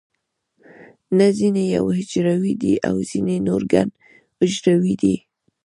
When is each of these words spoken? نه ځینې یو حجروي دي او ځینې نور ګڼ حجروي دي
نه 1.17 1.27
ځینې 1.37 1.63
یو 1.75 1.85
حجروي 1.97 2.53
دي 2.63 2.73
او 2.87 2.95
ځینې 3.09 3.35
نور 3.47 3.61
ګڼ 3.73 3.87
حجروي 4.39 4.95
دي 5.01 5.15